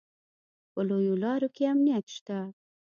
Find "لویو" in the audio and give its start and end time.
0.89-1.15